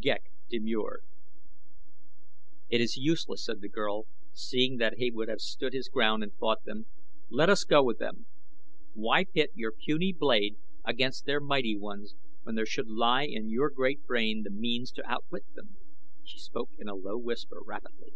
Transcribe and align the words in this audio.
Ghek 0.00 0.22
demurred. 0.48 1.02
"It 2.70 2.80
is 2.80 2.96
useless," 2.96 3.44
said 3.44 3.60
the 3.60 3.68
girl, 3.68 4.06
seeing 4.32 4.78
that 4.78 4.94
he 4.96 5.10
would 5.10 5.28
have 5.28 5.42
stood 5.42 5.74
his 5.74 5.90
ground 5.90 6.22
and 6.22 6.32
fought 6.32 6.64
them. 6.64 6.86
"Let 7.28 7.50
us 7.50 7.64
go 7.64 7.82
with 7.84 7.98
them. 7.98 8.24
Why 8.94 9.24
pit 9.26 9.50
your 9.54 9.70
puny 9.72 10.14
blade 10.14 10.56
against 10.82 11.26
their 11.26 11.40
mighty 11.40 11.76
ones 11.76 12.14
when 12.42 12.54
there 12.54 12.64
should 12.64 12.88
lie 12.88 13.26
in 13.26 13.50
your 13.50 13.68
great 13.68 14.06
brain 14.06 14.44
the 14.44 14.50
means 14.50 14.92
to 14.92 15.06
outwit 15.06 15.44
them?" 15.54 15.76
She 16.24 16.38
spoke 16.38 16.70
in 16.78 16.88
a 16.88 16.94
low 16.94 17.18
whisper, 17.18 17.60
rapidly. 17.62 18.14